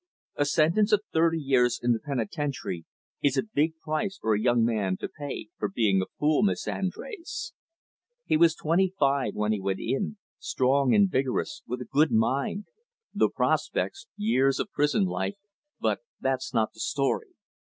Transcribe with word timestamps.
"A 0.35 0.45
sentence 0.45 0.91
of 0.91 1.01
thirty 1.13 1.37
years 1.37 1.79
in 1.79 1.91
the 1.93 1.99
penitentiary 1.99 2.85
is 3.21 3.37
a 3.37 3.43
big 3.43 3.77
price 3.77 4.17
for 4.17 4.33
a 4.33 4.41
young 4.41 4.65
man 4.65 4.97
to 4.97 5.07
pay 5.07 5.49
for 5.59 5.69
being 5.69 6.01
a 6.01 6.07
fool, 6.17 6.41
Miss 6.41 6.65
Andrés. 6.65 7.51
He 8.25 8.35
was 8.35 8.55
twenty 8.55 8.95
five 8.99 9.35
when 9.35 9.51
he 9.51 9.61
went 9.61 9.77
in 9.79 10.17
strong 10.39 10.95
and 10.95 11.07
vigorous, 11.07 11.61
with 11.67 11.81
a 11.81 11.85
good 11.85 12.09
mind; 12.11 12.65
the 13.13 13.29
prospects 13.29 14.07
years 14.17 14.59
of 14.59 14.71
prison 14.71 15.05
life 15.05 15.35
but 15.79 15.99
that's 16.19 16.51
not 16.51 16.73
the 16.73 16.79
story. 16.79 17.35